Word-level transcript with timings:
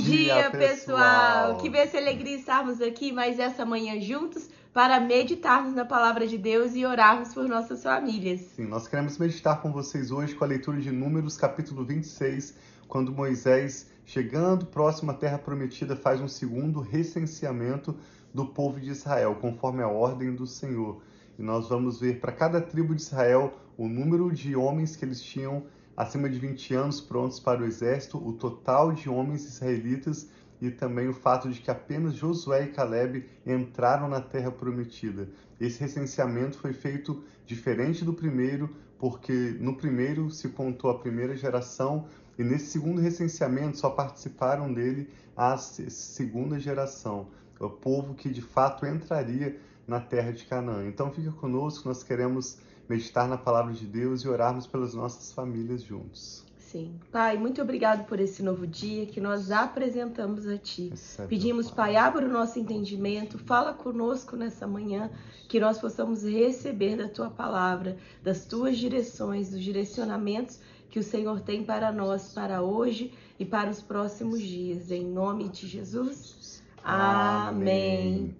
dia, 0.00 0.50
pessoal! 0.50 1.56
Que 1.56 1.68
bênção 1.68 2.00
alegria 2.00 2.36
estarmos 2.36 2.80
aqui 2.80 3.12
mais 3.12 3.38
essa 3.38 3.64
manhã 3.64 4.00
juntos 4.00 4.48
para 4.72 5.00
meditarmos 5.00 5.74
na 5.74 5.84
palavra 5.84 6.26
de 6.26 6.36
Deus 6.36 6.74
e 6.74 6.84
orarmos 6.84 7.32
por 7.32 7.48
nossas 7.48 7.82
famílias. 7.82 8.40
Sim, 8.54 8.66
nós 8.66 8.86
queremos 8.86 9.16
meditar 9.16 9.62
com 9.62 9.72
vocês 9.72 10.10
hoje 10.10 10.34
com 10.34 10.44
a 10.44 10.46
leitura 10.46 10.78
de 10.80 10.92
Números, 10.92 11.36
capítulo 11.36 11.84
26, 11.84 12.54
quando 12.86 13.10
Moisés, 13.10 13.90
chegando 14.04 14.66
próximo 14.66 15.10
à 15.10 15.14
terra 15.14 15.38
prometida, 15.38 15.96
faz 15.96 16.20
um 16.20 16.28
segundo 16.28 16.80
recenseamento 16.80 17.96
do 18.34 18.46
povo 18.46 18.78
de 18.78 18.90
Israel, 18.90 19.36
conforme 19.40 19.82
a 19.82 19.88
ordem 19.88 20.34
do 20.34 20.46
Senhor. 20.46 21.00
E 21.38 21.42
nós 21.42 21.68
vamos 21.68 22.00
ver 22.00 22.20
para 22.20 22.32
cada 22.32 22.60
tribo 22.60 22.94
de 22.94 23.00
Israel 23.00 23.54
o 23.78 23.88
número 23.88 24.30
de 24.32 24.54
homens 24.54 24.94
que 24.94 25.04
eles 25.04 25.22
tinham 25.22 25.64
acima 25.96 26.28
de 26.28 26.38
20 26.38 26.74
anos 26.74 27.00
prontos 27.00 27.40
para 27.40 27.62
o 27.62 27.64
exército, 27.64 28.18
o 28.18 28.32
total 28.32 28.92
de 28.92 29.08
homens 29.08 29.44
israelitas 29.44 30.28
e 30.60 30.70
também 30.70 31.08
o 31.08 31.14
fato 31.14 31.48
de 31.50 31.60
que 31.60 31.70
apenas 31.70 32.14
Josué 32.14 32.64
e 32.64 32.72
Caleb 32.72 33.24
entraram 33.46 34.08
na 34.08 34.20
terra 34.20 34.50
prometida. 34.50 35.28
Esse 35.60 35.80
recenseamento 35.80 36.58
foi 36.58 36.72
feito 36.72 37.22
diferente 37.46 38.04
do 38.04 38.12
primeiro, 38.12 38.74
porque 38.98 39.56
no 39.60 39.76
primeiro 39.76 40.30
se 40.30 40.48
contou 40.48 40.90
a 40.90 40.98
primeira 40.98 41.36
geração 41.36 42.06
e 42.38 42.44
nesse 42.44 42.66
segundo 42.66 43.00
recenseamento 43.00 43.78
só 43.78 43.90
participaram 43.90 44.72
dele 44.72 45.08
a 45.36 45.56
segunda 45.56 46.58
geração, 46.58 47.28
o 47.58 47.68
povo 47.68 48.14
que 48.14 48.30
de 48.30 48.42
fato 48.42 48.86
entraria 48.86 49.58
na 49.86 50.00
terra 50.00 50.32
de 50.32 50.44
Canaã. 50.44 50.86
Então 50.86 51.10
fica 51.12 51.30
conosco, 51.32 51.88
nós 51.88 52.02
queremos 52.02 52.58
meditar 52.88 53.28
na 53.28 53.36
palavra 53.36 53.72
de 53.72 53.86
Deus 53.86 54.22
e 54.22 54.28
orarmos 54.28 54.66
pelas 54.66 54.94
nossas 54.94 55.32
famílias 55.32 55.82
juntos. 55.82 56.44
Sim. 56.58 56.98
Pai, 57.12 57.38
muito 57.38 57.62
obrigado 57.62 58.06
por 58.06 58.18
esse 58.18 58.42
novo 58.42 58.66
dia 58.66 59.06
que 59.06 59.20
nós 59.20 59.50
apresentamos 59.50 60.46
a 60.46 60.58
Ti. 60.58 60.88
Recebe 60.88 61.28
Pedimos, 61.28 61.70
Pai, 61.70 61.94
abra 61.96 62.26
o 62.26 62.28
nosso 62.28 62.58
entendimento, 62.58 63.38
fala 63.38 63.72
conosco 63.72 64.36
nessa 64.36 64.66
manhã, 64.66 65.10
que 65.48 65.60
nós 65.60 65.78
possamos 65.78 66.24
receber 66.24 66.96
da 66.96 67.08
Tua 67.08 67.30
palavra, 67.30 67.96
das 68.22 68.44
Tuas 68.44 68.76
direções, 68.76 69.50
dos 69.50 69.62
direcionamentos 69.62 70.58
que 70.90 70.98
o 70.98 71.04
Senhor 71.04 71.40
tem 71.40 71.62
para 71.64 71.92
nós, 71.92 72.32
para 72.32 72.62
hoje 72.62 73.12
e 73.38 73.44
para 73.44 73.70
os 73.70 73.80
próximos 73.80 74.42
dias. 74.42 74.90
Em 74.90 75.04
nome 75.04 75.48
de 75.48 75.68
Jesus. 75.68 76.62
Amém. 76.82 78.36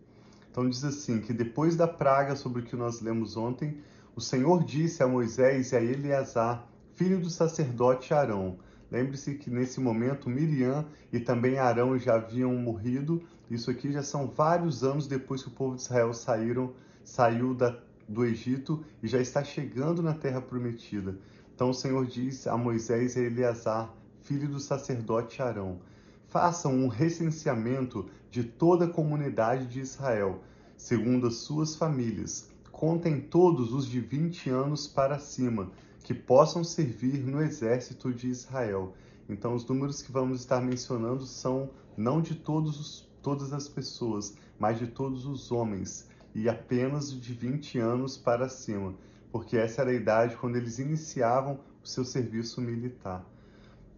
Então 0.51 0.69
diz 0.69 0.83
assim, 0.85 1.21
que 1.21 1.33
depois 1.33 1.77
da 1.77 1.87
praga 1.87 2.35
sobre 2.35 2.63
o 2.63 2.65
que 2.65 2.75
nós 2.75 3.01
lemos 3.01 3.37
ontem, 3.37 3.79
o 4.17 4.21
Senhor 4.21 4.65
disse 4.65 5.03
a 5.03 5.07
Moisés 5.07 5.73
e 5.73 5.77
a 5.77 5.83
Eleazar, 5.83 6.67
filho 6.95 7.21
do 7.21 7.29
sacerdote 7.29 8.15
Arão. 8.15 8.57
Lembre-se 8.91 9.35
que 9.35 9.51
nesse 9.51 9.79
momento 9.79 10.31
Miriam 10.31 10.87
e 11.13 11.21
também 11.21 11.59
Arão 11.59 11.99
já 11.99 12.15
haviam 12.15 12.55
morrido. 12.55 13.23
Isso 13.51 13.71
aqui 13.71 13.93
já 13.93 14.03
são 14.03 14.27
vários 14.27 14.83
anos 14.83 15.07
depois 15.07 15.43
que 15.43 15.49
o 15.49 15.53
povo 15.53 15.77
de 15.77 15.83
Israel 15.83 16.15
saíram, 16.15 16.73
saiu 17.05 17.53
da, 17.53 17.79
do 18.09 18.25
Egito 18.25 18.83
e 19.03 19.07
já 19.07 19.21
está 19.21 19.45
chegando 19.45 20.03
na 20.03 20.15
terra 20.15 20.41
prometida. 20.41 21.19
Então 21.55 21.69
o 21.69 21.75
Senhor 21.75 22.07
diz 22.07 22.47
a 22.47 22.57
Moisés 22.57 23.17
e 23.17 23.19
a 23.19 23.23
Eleazar, 23.25 23.95
filho 24.23 24.49
do 24.49 24.59
sacerdote 24.59 25.43
Arão: 25.43 25.79
Façam 26.29 26.73
um 26.73 26.89
recenseamento 26.89 28.09
de 28.31 28.45
toda 28.45 28.87
a 28.87 28.91
comunidade 28.91 29.67
de 29.67 29.81
Israel, 29.81 30.41
segundo 30.75 31.27
as 31.27 31.35
suas 31.35 31.77
famílias 31.77 32.56
contem 32.77 33.19
todos 33.19 33.73
os 33.73 33.87
de 33.87 34.01
20 34.01 34.51
anos 34.51 34.87
para 34.87 35.19
cima, 35.19 35.71
que 36.05 36.13
possam 36.13 36.63
servir 36.63 37.25
no 37.25 37.41
exército 37.41 38.13
de 38.13 38.29
Israel. 38.29 38.93
Então, 39.31 39.55
os 39.55 39.67
números 39.67 40.03
que 40.03 40.13
vamos 40.13 40.41
estar 40.41 40.61
mencionando 40.61 41.25
são 41.25 41.71
não 41.97 42.21
de 42.21 42.35
todos 42.35 42.79
os, 42.79 43.11
todas 43.23 43.55
as 43.55 43.67
pessoas, 43.67 44.37
mas 44.59 44.79
de 44.79 44.89
todos 44.89 45.25
os 45.25 45.51
homens, 45.51 46.07
e 46.35 46.51
apenas 46.51 47.19
de 47.19 47.33
20 47.33 47.79
anos 47.79 48.19
para 48.19 48.47
cima, 48.47 48.95
porque 49.33 49.57
essa 49.57 49.81
era 49.81 49.91
a 49.91 49.95
idade 49.95 50.37
quando 50.37 50.57
eles 50.57 50.79
iniciavam 50.79 51.59
o 51.83 51.89
seu 51.89 52.05
serviço 52.05 52.61
militar. 52.61 53.25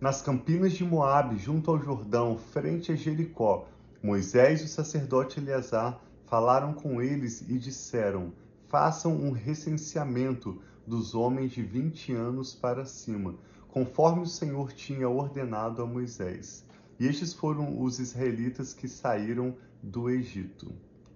Nas 0.01 0.23
campinas 0.23 0.73
de 0.73 0.85
Moabe, 0.85 1.37
junto 1.37 1.73
ao 1.73 1.81
Jordão, 1.81 2.39
frente 2.39 2.93
a 2.93 2.95
Jericó, 2.95 3.67
Moisés 4.01 4.61
e 4.61 4.67
o 4.67 4.69
sacerdote 4.69 5.41
Eleazar 5.41 6.01
falaram 6.27 6.73
com 6.73 7.03
eles 7.03 7.41
e 7.41 7.59
disseram: 7.59 8.33
façam 8.69 9.15
um 9.15 9.31
recenseamento 9.31 10.61
dos 10.87 11.15
homens 11.15 11.53
de 11.53 11.63
20 11.63 12.13
anos 12.13 12.55
para 12.55 12.85
cima, 12.85 13.35
conforme 13.69 14.23
o 14.23 14.27
Senhor 14.27 14.73
tinha 14.73 15.09
ordenado 15.09 15.81
a 15.83 15.87
Moisés. 15.87 16.67
E 16.99 17.07
estes 17.07 17.33
foram 17.33 17.81
os 17.81 17.99
israelitas 17.99 18.75
que 18.75 18.89
saíram 18.89 19.57
do 19.83 20.11
Egito. 20.11 20.71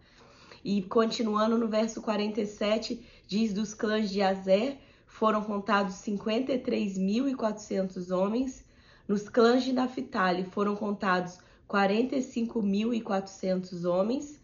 E 0.65 0.81
continuando 0.83 1.59
no 1.59 1.67
verso 1.67 2.01
47, 2.01 3.05
diz 3.27 3.53
dos 3.53 3.75
clãs 3.75 4.09
de 4.11 4.23
Azer 4.23 4.79
foram 5.07 5.43
contados 5.43 5.97
53.400 5.97 8.17
homens. 8.17 8.65
Nos 9.07 9.29
clãs 9.29 9.63
de 9.65 9.73
Naphtali 9.73 10.45
foram 10.45 10.75
contados 10.77 11.39
45.400 11.69 13.85
homens. 13.85 14.41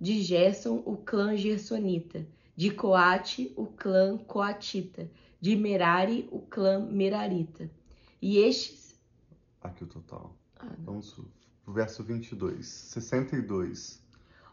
de 0.00 0.22
Gerson 0.22 0.82
o 0.86 0.96
clã 0.96 1.36
gersonita. 1.36 2.26
De 2.56 2.70
Coate, 2.70 3.52
o 3.56 3.66
clã 3.66 4.16
coatita 4.16 5.08
de 5.40 5.56
Merari, 5.56 6.28
o 6.30 6.40
clã 6.40 6.80
Merarita. 6.80 7.70
E 8.20 8.38
estes. 8.38 8.94
Aqui 9.62 9.84
o 9.84 9.86
total. 9.86 10.34
Ah, 10.58 10.68
Vamos 10.78 11.12
pro 11.12 11.72
verso 11.72 12.02
22. 12.02 12.66
62. 12.66 14.02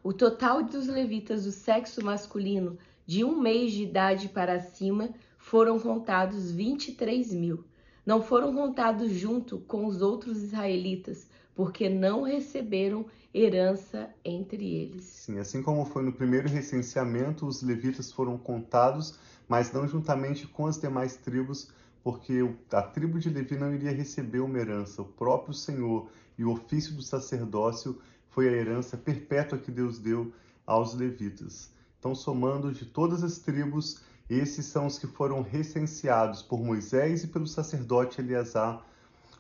O 0.04 0.14
total 0.14 0.64
dos 0.64 0.88
levitas 0.88 1.46
do 1.46 1.52
sexo 1.52 2.04
masculino 2.04 2.78
de 3.06 3.24
um 3.24 3.40
mês 3.40 3.72
de 3.72 3.84
idade 3.84 4.30
para 4.30 4.60
cima 4.60 5.10
foram 5.38 5.80
contados 5.80 6.52
23 6.52 7.34
mil. 7.34 7.64
Não 8.06 8.22
foram 8.22 8.54
contados 8.54 9.12
junto 9.12 9.60
com 9.62 9.88
os 9.88 10.02
outros 10.02 10.44
israelitas, 10.44 11.28
porque 11.56 11.90
não 11.90 12.22
receberam 12.22 13.06
herança 13.34 14.10
entre 14.24 14.76
eles. 14.76 15.04
Sim, 15.04 15.40
assim 15.40 15.62
como 15.62 15.86
foi 15.86 16.04
no 16.04 16.14
primeiro 16.14 16.48
recenseamento, 16.48 17.46
os 17.46 17.62
levitas 17.62 18.12
foram 18.12 18.38
contados 18.38 19.18
mas 19.48 19.72
não 19.72 19.88
juntamente 19.88 20.48
com 20.48 20.66
as 20.68 20.80
demais 20.80 21.16
tribos, 21.16 21.70
porque 22.04 22.48
a 22.72 22.82
tribo 22.82 23.20
de 23.20 23.30
Levi 23.30 23.58
não 23.58 23.74
iria 23.74 23.92
receber 23.92 24.40
uma 24.40 24.60
herança. 24.60 25.02
O 25.02 25.06
próprio 25.06 25.54
Senhor 25.54 26.10
e 26.38 26.44
o 26.44 26.52
ofício 26.52 26.94
do 26.94 27.02
sacerdócio 27.02 28.00
foi 28.30 28.48
a 28.48 28.52
herança 28.52 28.98
perpétua 28.98 29.58
que 29.58 29.72
Deus 29.72 29.98
deu 29.98 30.32
aos 30.66 30.94
levitas. 30.94 31.72
Então, 32.00 32.14
somando 32.14 32.72
de 32.72 32.86
todas 32.86 33.24
as 33.24 33.40
tribos, 33.40 34.02
esses 34.30 34.66
são 34.66 34.86
os 34.86 35.00
que 35.00 35.08
foram 35.08 35.42
recenseados 35.42 36.42
por 36.42 36.64
Moisés 36.64 37.24
e 37.24 37.28
pelo 37.28 37.48
sacerdote 37.48 38.22
Eleazar 38.22 38.86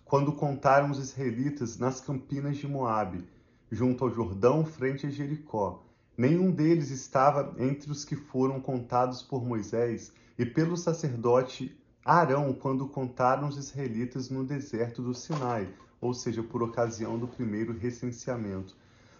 quando 0.03 0.31
contaram 0.31 0.91
os 0.91 0.99
israelitas 0.99 1.77
nas 1.77 1.99
campinas 1.99 2.57
de 2.57 2.67
Moabe, 2.67 3.27
junto 3.71 4.03
ao 4.03 4.11
Jordão, 4.11 4.63
frente 4.63 5.07
a 5.07 5.09
Jericó. 5.09 5.83
Nenhum 6.17 6.49
deles 6.49 6.91
estava 6.91 7.53
entre 7.57 7.91
os 7.91 8.05
que 8.05 8.15
foram 8.15 8.61
contados 8.61 9.21
por 9.21 9.43
Moisés 9.43 10.13
e 10.37 10.45
pelo 10.45 10.77
sacerdote 10.77 11.77
Arão 12.05 12.53
quando 12.53 12.87
contaram 12.87 13.49
os 13.49 13.57
israelitas 13.57 14.29
no 14.29 14.45
deserto 14.45 15.01
do 15.01 15.13
Sinai, 15.13 15.67
ou 15.99 16.13
seja, 16.13 16.41
por 16.41 16.63
ocasião 16.63 17.19
do 17.19 17.27
primeiro 17.27 17.77
recenseamento. 17.77 18.77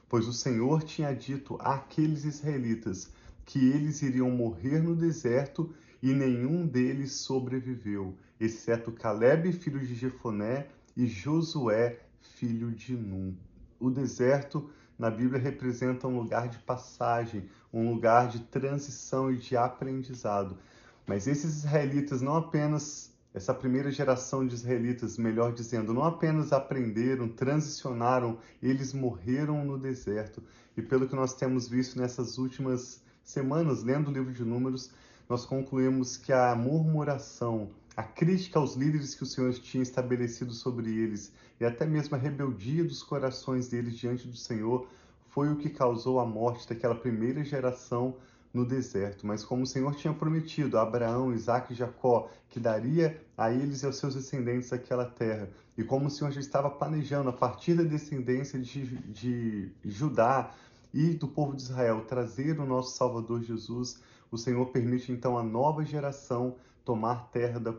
Pois 0.08 0.26
o 0.28 0.32
Senhor 0.32 0.84
tinha 0.84 1.14
dito 1.14 1.58
àqueles 1.60 2.24
israelitas 2.24 3.12
que 3.44 3.60
eles 3.60 4.02
iriam 4.02 4.32
morrer 4.32 4.82
no 4.82 4.96
deserto 4.96 5.74
e 6.02 6.14
nenhum 6.14 6.66
deles 6.66 7.12
sobreviveu, 7.14 8.16
exceto 8.40 8.92
Caleb, 8.92 9.52
filho 9.52 9.80
de 9.80 9.96
Jefoné, 9.96 10.68
e 10.96 11.08
Josué, 11.08 12.00
filho 12.22 12.72
de 12.72 12.96
Num. 12.96 13.36
O 13.80 13.90
deserto 13.90 14.70
na 14.98 15.10
Bíblia 15.10 15.40
representa 15.40 16.08
um 16.08 16.18
lugar 16.18 16.48
de 16.48 16.58
passagem, 16.60 17.50
um 17.74 17.92
lugar 17.92 18.30
de 18.30 18.40
transição 18.40 19.32
e 19.32 19.38
de 19.38 19.58
aprendizado. 19.58 20.58
Mas 21.06 21.28
esses 21.28 21.58
israelitas 21.58 22.22
não 22.22 22.36
apenas 22.36 23.14
essa 23.36 23.54
primeira 23.54 23.92
geração 23.92 24.48
de 24.48 24.56
israelitas, 24.56 25.18
melhor 25.18 25.52
dizendo, 25.52 25.94
não 25.94 26.06
apenas 26.06 26.54
aprenderam, 26.54 27.28
transicionaram, 27.28 28.40
eles 28.64 28.94
morreram 28.94 29.66
no 29.66 29.78
deserto. 29.78 30.42
E 30.78 30.82
pelo 30.82 31.06
que 31.06 31.16
nós 31.16 31.34
temos 31.34 31.68
visto 31.68 32.00
nessas 32.00 32.38
últimas 32.38 33.04
semanas, 33.26 33.84
lendo 33.84 34.08
o 34.10 34.14
livro 34.14 34.32
de 34.32 34.46
Números, 34.46 34.90
nós 35.28 35.46
concluímos 35.46 36.16
que 36.16 36.32
a 36.32 36.56
murmuração, 36.56 37.72
a 37.96 38.04
crítica 38.04 38.60
aos 38.60 38.76
líderes 38.76 39.16
que 39.16 39.24
o 39.24 39.26
Senhor 39.26 39.54
tinha 39.54 39.84
estabelecido 39.84 40.54
sobre 40.54 40.90
eles 40.90 41.32
e 41.60 41.66
até 41.66 41.86
mesmo 41.86 42.16
a 42.16 42.20
rebeldia 42.20 42.84
dos 42.84 43.02
corações 43.02 43.68
deles 43.70 43.98
diante 43.98 44.28
do 44.28 44.36
Senhor 44.36 44.88
foi 45.30 45.52
o 45.52 45.56
que 45.56 45.70
causou 45.70 46.20
a 46.20 46.26
morte 46.26 46.68
daquela 46.68 46.96
primeira 46.96 47.44
geração 47.44 48.16
no 48.54 48.66
deserto. 48.66 49.28
Mas 49.28 49.44
como 49.44 49.64
o 49.64 49.68
Senhor 49.68 49.94
tinha 49.96 50.14
prometido 50.14 50.78
a 50.78 50.82
Abraão, 50.82 51.34
Isaac 51.34 51.74
e 51.74 51.76
Jacó 51.76 52.30
que 52.50 52.60
daria 52.60 53.22
a 53.38 53.52
eles 53.52 53.84
e 53.84 53.86
aos 53.86 53.98
seus 53.98 54.16
descendentes 54.16 54.72
aquela 54.72 55.06
terra, 55.06 55.50
e 55.78 55.84
como 55.84 56.08
o 56.08 56.10
Senhor 56.10 56.32
já 56.32 56.40
estava 56.40 56.70
planejando 56.70 57.30
a 57.30 57.34
partir 57.34 57.74
da 57.74 57.84
descendência 57.84 58.58
de, 58.58 58.86
de 59.12 59.72
Judá 59.84 60.54
e 60.96 61.14
do 61.14 61.28
povo 61.28 61.54
de 61.54 61.62
Israel 61.62 62.06
trazer 62.08 62.58
o 62.58 62.66
nosso 62.66 62.96
Salvador 62.96 63.44
Jesus, 63.44 64.02
o 64.32 64.38
Senhor 64.38 64.66
permite 64.68 65.12
então 65.12 65.38
a 65.38 65.44
nova 65.44 65.84
geração 65.84 66.56
tomar 66.86 67.30
terra 67.32 67.60
da 67.60 67.74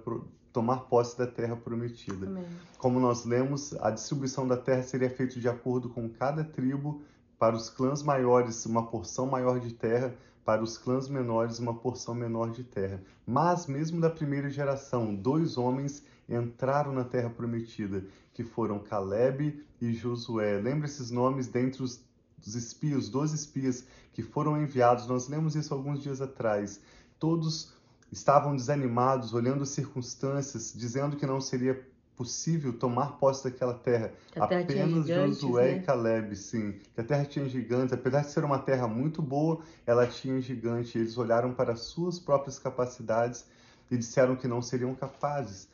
tomar 0.53 0.81
posse 0.81 1.17
da 1.17 1.27
terra 1.27 1.57
prometida. 1.57 2.27
Amém. 2.27 2.45
Como 2.79 3.01
nós 3.01 3.25
lemos, 3.25 3.75
a 3.81 3.91
distribuição 3.91 4.47
da 4.47 4.57
terra 4.57 4.83
seria 4.83 5.11
feita 5.11 5.41
de 5.41 5.49
acordo 5.49 5.89
com 5.89 6.09
cada 6.09 6.45
tribo, 6.45 7.03
para 7.39 7.55
os 7.55 7.69
clãs 7.69 8.03
maiores 8.03 8.65
uma 8.65 8.87
porção 8.87 9.27
maior 9.27 9.61
de 9.61 9.73
terra, 9.73 10.15
para 10.45 10.62
os 10.62 10.79
clãs 10.79 11.09
menores 11.09 11.59
uma 11.59 11.75
porção 11.75 12.15
menor 12.15 12.50
de 12.50 12.64
terra. 12.64 13.02
Mas 13.26 13.67
mesmo 13.67 14.00
da 14.00 14.09
primeira 14.09 14.49
geração, 14.49 15.14
dois 15.14 15.59
homens 15.59 16.02
entraram 16.29 16.93
na 16.93 17.05
terra 17.05 17.29
prometida, 17.29 18.05
que 18.33 18.43
foram 18.43 18.79
Caleb 18.79 19.62
e 19.81 19.93
Josué. 19.93 20.59
Lembre 20.59 20.87
esses 20.87 21.11
nomes 21.11 21.49
dentre 21.49 21.83
os 21.83 22.02
dos 22.38 22.55
espias, 22.55 23.09
12 23.09 23.35
espias 23.35 23.85
que 24.12 24.23
foram 24.23 24.61
enviados, 24.61 25.07
nós 25.07 25.28
lemos 25.28 25.57
isso 25.57 25.73
alguns 25.75 26.02
dias 26.02 26.21
atrás. 26.21 26.81
Todos 27.19 27.73
estavam 28.11 28.55
desanimados, 28.55 29.35
olhando 29.35 29.62
as 29.62 29.71
circunstâncias, 29.71 30.73
dizendo 30.75 31.16
que 31.16 31.26
não 31.26 31.40
seria 31.40 31.87
possível 32.16 32.73
tomar 32.73 33.19
posse 33.19 33.45
daquela 33.45 33.75
terra. 33.75 34.11
terra 34.33 34.62
Apenas 34.62 35.07
gigantes, 35.07 35.40
Josué 35.40 35.73
né? 35.73 35.76
e 35.78 35.83
Caleb, 35.83 36.35
sim. 36.35 36.73
Que 36.95 37.00
a 37.00 37.05
terra 37.05 37.25
tinha 37.25 37.47
gigantes, 37.49 37.93
apesar 37.93 38.23
de 38.23 38.31
ser 38.31 38.43
uma 38.45 38.59
terra 38.59 38.88
muito 38.88 39.21
boa, 39.21 39.61
ela 39.87 40.07
tinha 40.07 40.40
gigante. 40.40 40.99
Eles 40.99 41.19
olharam 41.19 41.52
para 41.52 41.73
as 41.73 41.81
suas 41.81 42.19
próprias 42.19 42.59
capacidades 42.59 43.45
e 43.90 43.97
disseram 43.97 44.35
que 44.35 44.49
não 44.49 44.62
seriam 44.62 44.95
capazes. 44.95 45.69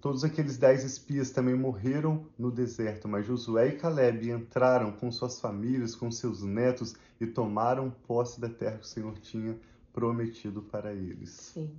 Todos 0.00 0.22
aqueles 0.22 0.56
dez 0.56 0.84
espias 0.84 1.32
também 1.32 1.56
morreram 1.56 2.24
no 2.38 2.52
deserto, 2.52 3.08
mas 3.08 3.26
Josué 3.26 3.70
e 3.70 3.76
Caleb 3.76 4.30
entraram 4.30 4.92
com 4.92 5.10
suas 5.10 5.40
famílias, 5.40 5.96
com 5.96 6.08
seus 6.10 6.42
netos 6.42 6.94
e 7.20 7.26
tomaram 7.26 7.90
posse 8.06 8.40
da 8.40 8.48
terra 8.48 8.78
que 8.78 8.84
o 8.84 8.88
Senhor 8.88 9.18
tinha 9.18 9.58
prometido 9.92 10.62
para 10.62 10.92
eles. 10.92 11.30
Sim. 11.30 11.70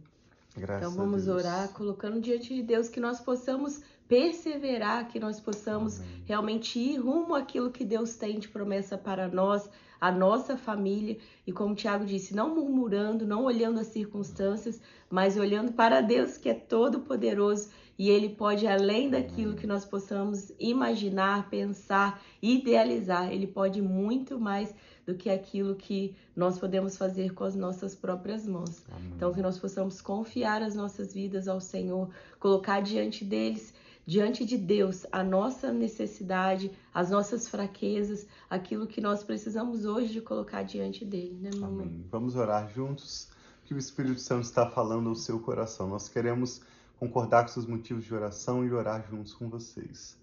Graças 0.58 0.92
então 0.92 1.06
vamos 1.06 1.28
orar 1.30 1.70
colocando 1.70 2.20
diante 2.20 2.54
de 2.54 2.62
Deus 2.62 2.90
que 2.90 3.00
nós 3.00 3.22
possamos 3.22 3.82
perseverar, 4.08 5.08
que 5.08 5.20
nós 5.20 5.40
possamos 5.40 6.00
Amém. 6.00 6.24
realmente 6.26 6.78
ir 6.78 6.98
rumo 6.98 7.36
àquilo 7.36 7.72
que 7.72 7.86
Deus 7.86 8.16
tem 8.16 8.40
de 8.40 8.50
promessa 8.50 8.98
para 8.98 9.30
nós, 9.30 9.70
a 10.02 10.12
nossa 10.12 10.58
família. 10.58 11.18
E 11.46 11.54
como 11.54 11.74
o 11.74 11.76
Tiago 11.76 12.06
disse, 12.06 12.36
não 12.36 12.54
murmurando, 12.54 13.26
não 13.26 13.46
olhando 13.46 13.80
as 13.80 13.88
circunstâncias, 13.88 14.82
mas 15.10 15.38
olhando 15.38 15.72
para 15.72 16.02
Deus 16.02 16.38
que 16.38 16.50
é 16.50 16.54
todo 16.54 17.02
poderoso 17.02 17.70
e 18.00 18.10
ele 18.10 18.30
pode 18.30 18.66
além 18.66 19.10
daquilo 19.10 19.56
que 19.56 19.68
nós 19.68 19.84
possamos 19.84 20.54
imaginar, 20.58 21.50
pensar, 21.50 22.22
idealizar, 22.42 23.30
ele 23.30 23.46
pode 23.46 23.82
muito 23.82 24.40
mais 24.40 24.74
do 25.06 25.16
que 25.16 25.30
aquilo 25.30 25.76
que 25.76 26.16
nós 26.34 26.58
podemos 26.58 26.96
fazer 26.96 27.34
com 27.34 27.44
as 27.44 27.56
nossas 27.56 27.94
próprias 27.94 28.48
mãos. 28.48 28.82
Amém. 28.90 29.12
Então 29.18 29.34
que 29.34 29.42
nós 29.42 29.60
possamos 29.60 30.00
confiar 30.00 30.62
as 30.62 30.76
nossas 30.76 31.14
vidas 31.14 31.50
ao 31.50 31.60
Senhor, 31.60 32.10
colocar 32.40 32.80
diante 32.80 33.26
deles 33.26 33.74
diante 34.06 34.44
de 34.44 34.58
Deus 34.58 35.06
a 35.12 35.24
nossa 35.24 35.72
necessidade, 35.72 36.72
as 36.92 37.12
nossas 37.12 37.48
fraquezas, 37.48 38.26
aquilo 38.50 38.88
que 38.88 39.00
nós 39.00 39.24
precisamos 39.24 39.86
hoje 39.86 40.12
de 40.12 40.20
colocar 40.20 40.64
diante 40.64 41.06
dele, 41.06 41.38
né, 41.40 41.52
mamãe? 41.54 41.86
Amém. 41.86 42.06
Vamos 42.10 42.36
orar 42.36 42.68
juntos, 42.74 43.30
que 43.66 43.74
o 43.76 43.78
Espírito 43.78 44.20
Santo 44.20 44.46
está 44.46 44.68
falando 44.68 45.10
ao 45.10 45.16
seu 45.16 45.40
coração. 45.40 45.88
Nós 45.88 46.10
queremos 46.10 46.60
concordar 47.00 47.44
com 47.44 47.48
seus 47.48 47.66
motivos 47.66 48.04
de 48.04 48.14
oração 48.14 48.66
e 48.66 48.72
orar 48.72 49.08
juntos 49.10 49.34
com 49.34 49.50
vocês. 49.50 50.18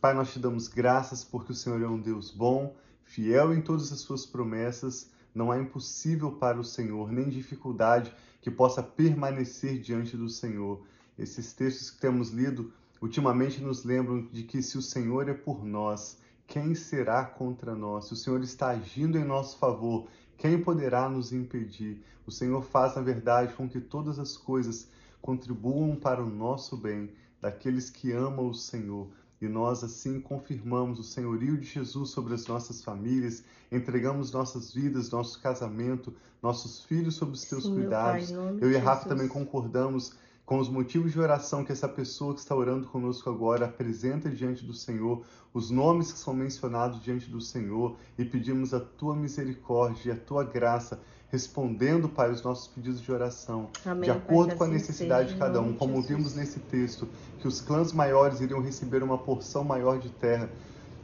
Pai, 0.00 0.14
nós 0.14 0.32
te 0.32 0.38
damos 0.38 0.66
graças 0.66 1.22
porque 1.22 1.52
o 1.52 1.54
Senhor 1.54 1.82
é 1.82 1.86
um 1.86 2.00
Deus 2.00 2.30
bom, 2.30 2.74
fiel 3.04 3.52
em 3.52 3.60
todas 3.60 3.92
as 3.92 4.00
suas 4.00 4.24
promessas. 4.24 5.10
Não 5.34 5.52
há 5.52 5.58
impossível 5.58 6.32
para 6.32 6.58
o 6.58 6.64
Senhor, 6.64 7.12
nem 7.12 7.28
dificuldade 7.28 8.12
que 8.40 8.50
possa 8.50 8.82
permanecer 8.82 9.78
diante 9.80 10.16
do 10.16 10.30
Senhor. 10.30 10.80
Esses 11.18 11.52
textos 11.52 11.90
que 11.90 12.00
temos 12.00 12.30
lido 12.30 12.72
ultimamente 13.02 13.60
nos 13.60 13.84
lembram 13.84 14.24
de 14.32 14.44
que 14.44 14.62
se 14.62 14.78
o 14.78 14.82
Senhor 14.82 15.28
é 15.28 15.34
por 15.34 15.64
nós, 15.64 16.18
quem 16.46 16.74
será 16.74 17.24
contra 17.24 17.74
nós? 17.74 18.06
Se 18.06 18.14
o 18.14 18.16
Senhor 18.16 18.42
está 18.42 18.68
agindo 18.68 19.18
em 19.18 19.24
nosso 19.24 19.58
favor, 19.58 20.08
quem 20.38 20.62
poderá 20.62 21.08
nos 21.08 21.32
impedir? 21.32 22.02
O 22.26 22.30
Senhor 22.30 22.62
faz, 22.62 22.96
na 22.96 23.02
verdade, 23.02 23.52
com 23.52 23.68
que 23.68 23.80
todas 23.80 24.18
as 24.18 24.36
coisas 24.36 24.88
contribuam 25.20 25.96
para 25.96 26.22
o 26.22 26.28
nosso 26.28 26.76
bem, 26.76 27.10
daqueles 27.40 27.90
que 27.90 28.12
amam 28.12 28.48
o 28.48 28.54
Senhor. 28.54 29.08
E 29.40 29.46
nós 29.46 29.84
assim 29.84 30.20
confirmamos 30.20 30.98
o 30.98 31.04
senhorio 31.04 31.56
de 31.56 31.66
Jesus 31.66 32.10
sobre 32.10 32.34
as 32.34 32.46
nossas 32.46 32.82
famílias, 32.82 33.44
entregamos 33.70 34.32
nossas 34.32 34.74
vidas, 34.74 35.10
nosso 35.10 35.40
casamento, 35.40 36.12
nossos 36.42 36.84
filhos 36.84 37.14
sob 37.14 37.32
os 37.32 37.44
teus 37.44 37.64
Sim, 37.64 37.74
cuidados. 37.74 38.32
Pai, 38.32 38.58
Eu 38.60 38.70
e 38.70 38.76
a 38.76 38.80
Rafa 38.80 39.08
também 39.08 39.28
concordamos 39.28 40.12
com 40.48 40.58
os 40.58 40.70
motivos 40.70 41.12
de 41.12 41.20
oração 41.20 41.62
que 41.62 41.70
essa 41.70 41.86
pessoa 41.86 42.32
que 42.32 42.40
está 42.40 42.56
orando 42.56 42.86
conosco 42.86 43.28
agora 43.28 43.66
apresenta 43.66 44.30
diante 44.30 44.64
do 44.64 44.72
Senhor, 44.72 45.22
os 45.52 45.70
nomes 45.70 46.10
que 46.10 46.18
são 46.18 46.32
mencionados 46.32 47.02
diante 47.02 47.28
do 47.28 47.38
Senhor 47.38 47.96
e 48.16 48.24
pedimos 48.24 48.72
a 48.72 48.80
tua 48.80 49.14
misericórdia 49.14 50.08
e 50.08 50.12
a 50.12 50.16
tua 50.16 50.44
graça, 50.44 51.02
respondendo, 51.30 52.08
Pai, 52.08 52.30
os 52.30 52.42
nossos 52.42 52.66
pedidos 52.66 53.02
de 53.02 53.12
oração, 53.12 53.68
Amém, 53.84 54.04
de 54.04 54.10
acordo 54.10 54.56
com 54.56 54.64
a 54.64 54.68
necessidade 54.68 55.34
de 55.34 55.38
cada 55.38 55.60
um, 55.60 55.74
como 55.74 56.00
vimos 56.00 56.34
nesse 56.34 56.60
texto, 56.60 57.06
que 57.38 57.46
os 57.46 57.60
clãs 57.60 57.92
maiores 57.92 58.40
iriam 58.40 58.62
receber 58.62 59.02
uma 59.02 59.18
porção 59.18 59.62
maior 59.62 59.98
de 59.98 60.08
terra 60.08 60.48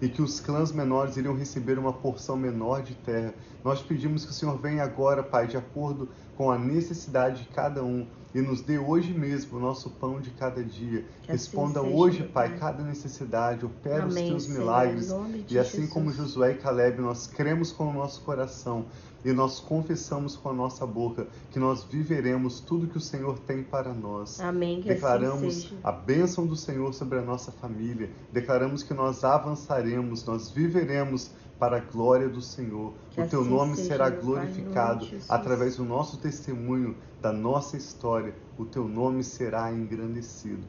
e 0.00 0.08
que 0.08 0.22
os 0.22 0.40
clãs 0.40 0.72
menores 0.72 1.18
iriam 1.18 1.36
receber 1.36 1.78
uma 1.78 1.92
porção 1.92 2.34
menor 2.34 2.82
de 2.82 2.94
terra. 2.94 3.34
Nós 3.62 3.82
pedimos 3.82 4.24
que 4.24 4.30
o 4.30 4.34
Senhor 4.34 4.56
venha 4.56 4.82
agora, 4.82 5.22
Pai, 5.22 5.46
de 5.46 5.58
acordo 5.58 6.08
com 6.34 6.50
a 6.50 6.58
necessidade 6.58 7.42
de 7.42 7.48
cada 7.50 7.84
um 7.84 8.06
e 8.34 8.40
nos 8.40 8.60
dê 8.60 8.78
hoje 8.78 9.12
mesmo 9.14 9.58
o 9.58 9.60
nosso 9.60 9.88
pão 9.88 10.20
de 10.20 10.30
cada 10.30 10.62
dia. 10.62 11.04
Que 11.22 11.30
assim 11.30 11.32
Responda 11.32 11.80
seja, 11.80 11.94
hoje, 11.94 12.22
Pai, 12.24 12.48
Pai. 12.50 12.58
cada 12.58 12.82
necessidade, 12.82 13.64
opera 13.64 14.06
os 14.06 14.12
Amém, 14.12 14.30
teus 14.30 14.44
Senhor, 14.44 14.58
milagres. 14.58 15.08
E 15.48 15.58
assim 15.58 15.86
como 15.86 16.10
Jesus. 16.10 16.30
Josué 16.30 16.52
e 16.52 16.54
Caleb, 16.56 17.00
nós 17.00 17.26
cremos 17.26 17.70
com 17.70 17.88
o 17.88 17.92
nosso 17.92 18.22
coração 18.22 18.86
e 19.24 19.32
nós 19.32 19.58
confessamos 19.58 20.36
com 20.36 20.50
a 20.50 20.52
nossa 20.52 20.86
boca 20.86 21.26
que 21.50 21.58
nós 21.58 21.84
viveremos 21.84 22.60
tudo 22.60 22.86
que 22.88 22.98
o 22.98 23.00
Senhor 23.00 23.38
tem 23.38 23.62
para 23.62 23.94
nós. 23.94 24.38
Amém, 24.40 24.82
que 24.82 24.88
Declaramos 24.88 25.64
assim 25.64 25.78
a 25.82 25.92
bênção 25.92 26.46
do 26.46 26.56
Senhor 26.56 26.92
sobre 26.92 27.18
a 27.18 27.22
nossa 27.22 27.50
família. 27.52 28.10
Declaramos 28.32 28.82
que 28.82 28.92
nós 28.92 29.24
avançaremos, 29.24 30.24
nós 30.24 30.50
viveremos 30.50 31.30
para 31.58 31.76
a 31.76 31.80
glória 31.80 32.28
do 32.28 32.40
Senhor. 32.40 32.92
Que 33.10 33.20
o 33.20 33.28
teu 33.28 33.40
assim 33.40 33.50
nome 33.50 33.76
seja, 33.76 33.88
será 33.88 34.10
Pai, 34.10 34.20
glorificado 34.20 35.08
através 35.28 35.76
do 35.76 35.84
nosso 35.84 36.18
testemunho, 36.18 36.96
da 37.20 37.32
nossa 37.32 37.76
história. 37.76 38.34
O 38.58 38.64
teu 38.64 38.86
nome 38.88 39.22
será 39.24 39.72
engrandecido. 39.72 40.62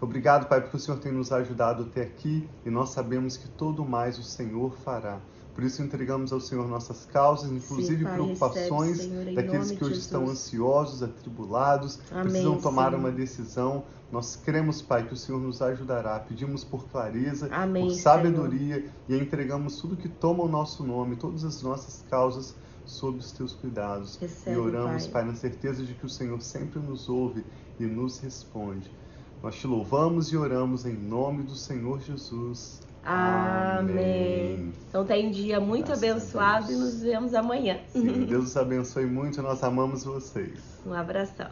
Obrigado, 0.00 0.46
Pai, 0.48 0.62
porque 0.62 0.76
o 0.76 0.80
Senhor 0.80 0.98
tem 0.98 1.12
nos 1.12 1.30
ajudado 1.30 1.82
até 1.82 2.02
aqui 2.02 2.48
e 2.64 2.70
nós 2.70 2.90
sabemos 2.90 3.36
que 3.36 3.48
todo 3.48 3.84
mais 3.84 4.18
o 4.18 4.22
Senhor 4.22 4.72
fará. 4.78 5.20
Por 5.54 5.64
isso 5.64 5.82
entregamos 5.82 6.32
ao 6.32 6.40
Senhor 6.40 6.66
nossas 6.68 7.04
causas, 7.04 7.50
inclusive 7.50 8.04
Pai, 8.04 8.14
preocupações 8.14 8.98
recebe, 8.98 9.24
Senhor, 9.24 9.34
daqueles 9.34 9.70
que 9.72 9.84
hoje 9.84 9.98
estão 9.98 10.20
Jesus. 10.20 10.38
ansiosos, 10.38 11.02
atribulados, 11.02 11.98
Amém, 12.10 12.24
precisam 12.24 12.58
tomar 12.58 12.90
Senhor. 12.90 12.98
uma 12.98 13.10
decisão. 13.10 13.84
Nós 14.10 14.34
cremos, 14.36 14.82
Pai, 14.82 15.06
que 15.06 15.14
o 15.14 15.16
Senhor 15.16 15.40
nos 15.40 15.62
ajudará. 15.62 16.18
Pedimos 16.18 16.64
por 16.64 16.88
clareza, 16.88 17.48
Amém, 17.52 17.86
por 17.86 17.94
sabedoria 17.94 18.84
e 19.08 19.16
entregamos 19.16 19.80
tudo 19.80 19.96
que 19.96 20.08
toma 20.08 20.42
o 20.42 20.48
nosso 20.48 20.82
nome, 20.84 21.16
todas 21.16 21.44
as 21.44 21.62
nossas 21.62 22.04
causas 22.10 22.54
sob 22.84 23.18
os 23.18 23.30
teus 23.30 23.52
cuidados. 23.52 24.16
Recebe, 24.16 24.56
e 24.56 24.58
oramos, 24.58 25.06
Pai. 25.06 25.22
Pai, 25.22 25.30
na 25.30 25.36
certeza 25.36 25.84
de 25.84 25.94
que 25.94 26.04
o 26.04 26.08
Senhor 26.08 26.40
sempre 26.40 26.80
nos 26.80 27.08
ouve 27.08 27.44
e 27.78 27.86
nos 27.86 28.18
responde. 28.18 28.90
Nós 29.42 29.54
te 29.54 29.66
louvamos 29.66 30.32
e 30.32 30.36
oramos 30.36 30.84
em 30.84 30.92
nome 30.92 31.44
do 31.44 31.54
Senhor 31.54 32.00
Jesus. 32.00 32.80
Amém. 33.02 34.72
Então 34.88 35.04
tem 35.04 35.28
um 35.28 35.30
dia 35.30 35.58
muito 35.58 35.86
Graças 35.86 36.04
abençoado 36.04 36.72
e 36.72 36.76
nos 36.76 37.00
vemos 37.00 37.32
amanhã. 37.32 37.78
Sim, 37.88 38.24
Deus 38.28 38.50
os 38.50 38.56
abençoe 38.56 39.06
muito, 39.06 39.40
nós 39.40 39.62
amamos 39.62 40.04
vocês. 40.04 40.60
Um 40.84 40.92
abração. 40.92 41.48